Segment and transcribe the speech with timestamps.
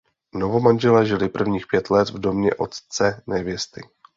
[0.35, 3.81] Novomanželé žili prvních pět let v domě otce nevěsty.